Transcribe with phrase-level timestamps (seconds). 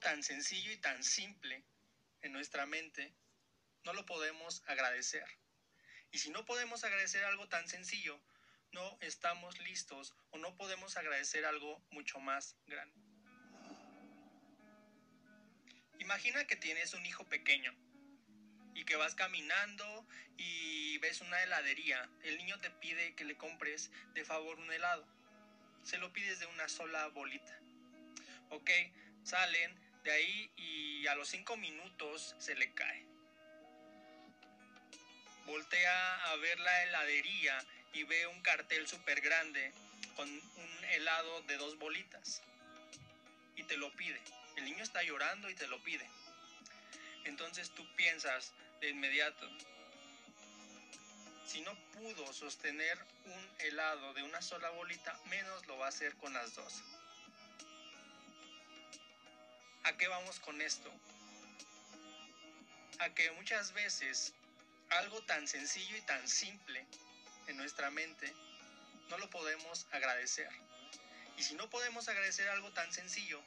[0.00, 1.62] tan sencillo y tan simple
[2.22, 3.14] en nuestra mente,
[3.84, 5.24] no lo podemos agradecer.
[6.10, 8.20] Y si no podemos agradecer algo tan sencillo,
[8.72, 12.96] no estamos listos o no podemos agradecer algo mucho más grande.
[15.98, 17.74] Imagina que tienes un hijo pequeño
[18.74, 22.08] y que vas caminando y ves una heladería.
[22.22, 25.06] El niño te pide que le compres de favor un helado.
[25.82, 27.60] Se lo pides de una sola bolita.
[28.50, 28.70] Ok,
[29.22, 33.04] salen de ahí y a los cinco minutos se le cae.
[35.46, 37.58] Voltea a ver la heladería
[37.92, 39.72] y ve un cartel súper grande
[40.16, 42.42] con un helado de dos bolitas
[43.56, 44.20] y te lo pide.
[44.56, 46.08] El niño está llorando y te lo pide.
[47.24, 49.48] Entonces tú piensas de inmediato,
[51.50, 56.14] si no pudo sostener un helado de una sola bolita, menos lo va a hacer
[56.14, 56.84] con las dos.
[59.84, 60.90] ¿A qué vamos con esto?
[62.98, 64.34] A que muchas veces
[64.90, 66.84] algo tan sencillo y tan simple
[67.46, 68.32] en nuestra mente
[69.08, 70.48] no lo podemos agradecer.
[71.38, 73.40] Y si no podemos agradecer algo tan sencillo,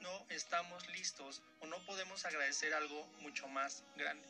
[0.00, 4.26] no estamos listos o no podemos agradecer algo mucho más grande.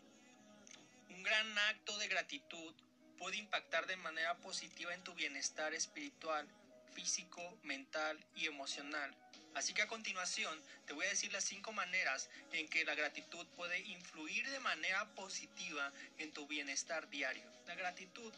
[1.10, 2.74] Un gran acto de gratitud
[3.18, 6.48] puede impactar de manera positiva en tu bienestar espiritual,
[6.94, 9.14] físico, mental y emocional.
[9.54, 13.46] Así que a continuación te voy a decir las cinco maneras en que la gratitud
[13.56, 17.44] puede influir de manera positiva en tu bienestar diario.
[17.66, 18.32] La gratitud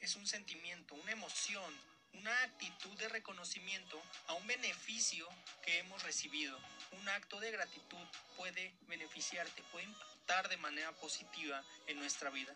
[0.00, 1.72] es un sentimiento, una emoción,
[2.14, 5.28] una actitud de reconocimiento a un beneficio
[5.62, 6.58] que hemos recibido.
[6.92, 12.54] Un acto de gratitud puede beneficiarte, puede impactar de manera positiva en nuestra vida.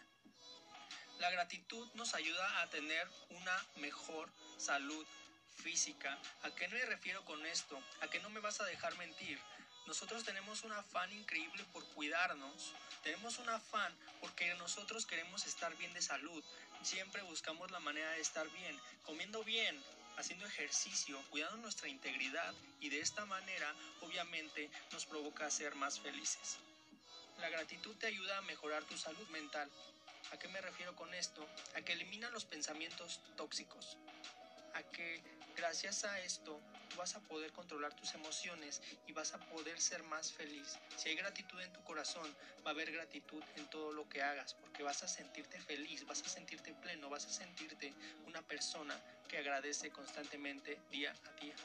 [1.20, 5.06] La gratitud nos ayuda a tener una mejor salud
[5.62, 6.18] física.
[6.42, 7.80] ¿A qué me refiero con esto?
[8.00, 9.38] A que no me vas a dejar mentir.
[9.86, 12.74] Nosotros tenemos un afán increíble por cuidarnos.
[13.02, 16.44] Tenemos un afán porque nosotros queremos estar bien de salud.
[16.82, 19.82] Siempre buscamos la manera de estar bien, comiendo bien,
[20.16, 26.58] haciendo ejercicio, cuidando nuestra integridad y de esta manera obviamente nos provoca ser más felices.
[27.38, 29.70] La gratitud te ayuda a mejorar tu salud mental.
[30.32, 31.48] ¿A qué me refiero con esto?
[31.76, 33.96] A que elimina los pensamientos tóxicos.
[34.78, 35.20] A que
[35.56, 40.04] gracias a esto tú vas a poder controlar tus emociones y vas a poder ser
[40.04, 40.78] más feliz.
[40.96, 42.32] Si hay gratitud en tu corazón,
[42.64, 46.22] va a haber gratitud en todo lo que hagas, porque vas a sentirte feliz, vas
[46.22, 47.92] a sentirte pleno, vas a sentirte
[48.28, 48.96] una persona
[49.28, 51.56] que agradece constantemente día a día.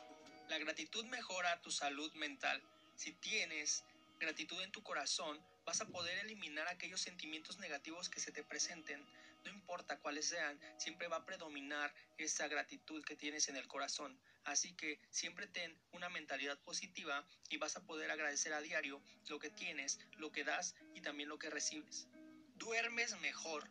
[0.50, 2.64] La gratitud mejora tu salud mental.
[2.96, 3.84] Si tienes
[4.20, 9.06] gratitud en tu corazón, vas a poder eliminar aquellos sentimientos negativos que se te presenten.
[9.44, 14.20] No importa cuáles sean, siempre va a predominar esa gratitud que tienes en el corazón.
[14.46, 19.40] Así que siempre ten una mentalidad positiva y vas a poder agradecer a diario lo
[19.40, 22.08] que tienes, lo que das y también lo que recibes.
[22.56, 23.70] Duermes mejor.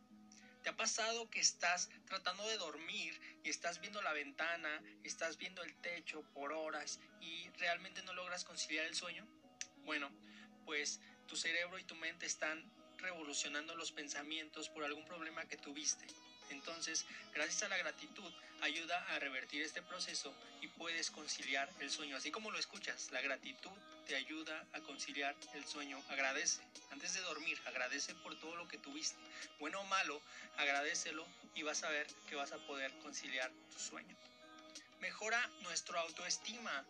[0.63, 5.63] ¿Te ha pasado que estás tratando de dormir y estás viendo la ventana, estás viendo
[5.65, 9.27] el techo por horas y realmente no logras conciliar el sueño?
[9.85, 10.11] Bueno,
[10.65, 12.71] pues tu cerebro y tu mente están
[13.03, 16.07] revolucionando los pensamientos por algún problema que tuviste.
[16.51, 18.31] Entonces, gracias a la gratitud,
[18.61, 22.17] ayuda a revertir este proceso y puedes conciliar el sueño.
[22.17, 23.71] Así como lo escuchas, la gratitud
[24.07, 26.03] te ayuda a conciliar el sueño.
[26.09, 26.61] Agradece.
[26.91, 29.19] Antes de dormir, agradece por todo lo que tuviste.
[29.59, 30.21] Bueno o malo,
[30.59, 34.17] agradecelo y vas a ver que vas a poder conciliar tu sueño.
[35.01, 36.85] Mejora nuestra autoestima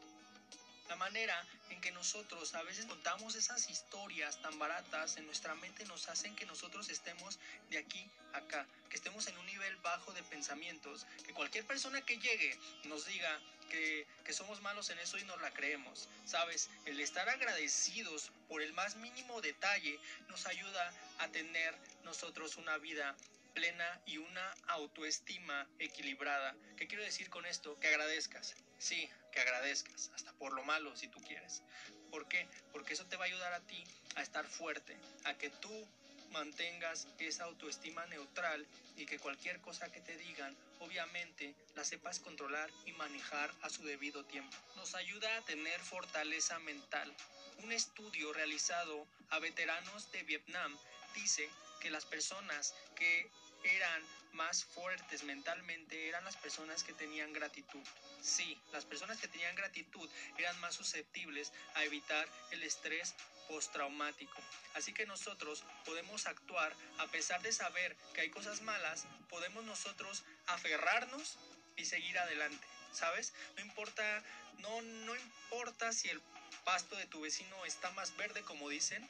[0.93, 5.87] la manera en que nosotros a veces contamos esas historias tan baratas en nuestra mente
[5.87, 7.39] nos hacen que nosotros estemos
[7.71, 12.03] de aquí a acá, que estemos en un nivel bajo de pensamientos, que cualquier persona
[12.03, 16.11] que llegue nos diga que, que somos malos en eso y nos la creemos.
[16.27, 19.99] Sabes, el estar agradecidos por el más mínimo detalle
[20.29, 21.75] nos ayuda a tener
[22.05, 23.17] nosotros una vida
[23.55, 26.57] plena y una autoestima equilibrada.
[26.77, 27.79] ¿Qué quiero decir con esto?
[27.81, 28.55] Que agradezcas.
[28.79, 31.63] Sí, que agradezcas, hasta por lo malo si tú quieres.
[32.11, 32.49] ¿Por qué?
[32.73, 33.85] Porque eso te va a ayudar a ti
[34.17, 35.89] a estar fuerte, a que tú
[36.33, 38.67] mantengas esa autoestima neutral
[38.97, 43.85] y que cualquier cosa que te digan, obviamente, la sepas controlar y manejar a su
[43.85, 44.57] debido tiempo.
[44.77, 47.15] Nos ayuda a tener fortaleza mental.
[47.63, 50.77] Un estudio realizado a veteranos de Vietnam
[51.15, 51.49] dice
[51.81, 53.31] que las personas que
[53.65, 54.03] eran
[54.33, 57.83] más fuertes mentalmente eran las personas que tenían gratitud.
[58.23, 60.09] Sí, las personas que tenían gratitud
[60.39, 63.15] eran más susceptibles a evitar el estrés
[63.49, 64.41] postraumático.
[64.75, 70.25] Así que nosotros podemos actuar a pesar de saber que hay cosas malas, podemos nosotros
[70.47, 71.39] aferrarnos
[71.77, 72.67] y seguir adelante.
[72.93, 73.33] ¿Sabes?
[73.57, 74.23] No importa,
[74.59, 76.21] no, no importa si el
[76.65, 79.09] pasto de tu vecino está más verde, como dicen,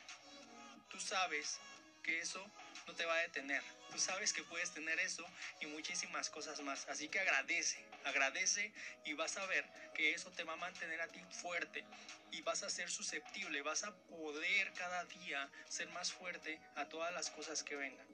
[0.88, 1.58] tú sabes
[2.02, 2.44] que eso
[2.86, 3.62] no te va a detener.
[3.90, 5.24] Tú sabes que puedes tener eso
[5.60, 6.88] y muchísimas cosas más.
[6.88, 8.72] Así que agradece, agradece
[9.04, 9.64] y vas a ver
[9.94, 11.84] que eso te va a mantener a ti fuerte
[12.30, 17.12] y vas a ser susceptible, vas a poder cada día ser más fuerte a todas
[17.12, 18.06] las cosas que vengan.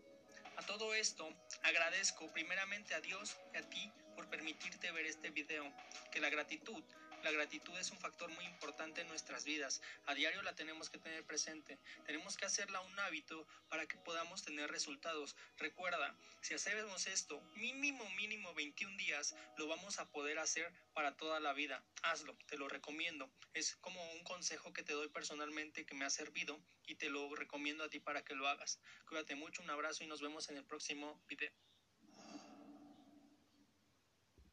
[0.57, 1.33] A todo esto,
[1.63, 5.73] agradezco primeramente a Dios y a ti por permitirte ver este video,
[6.11, 6.83] que la gratitud
[7.23, 9.83] la gratitud es un factor muy importante en nuestras vidas.
[10.07, 11.79] A diario la tenemos que tener presente.
[12.07, 15.37] Tenemos que hacerla un hábito para que podamos tener resultados.
[15.57, 21.41] Recuerda, si hacemos esto mínimo, mínimo 21 días, lo vamos a poder hacer para toda
[21.41, 21.83] la vida.
[22.03, 23.31] Hazlo, te lo recomiendo.
[23.55, 27.35] Es como un consejo que te doy personalmente que me ha servido y te lo
[27.35, 28.81] recomiendo a ti para que lo hagas.
[29.07, 31.53] Cuídate mucho, un abrazo y nos vemos en el próximo video.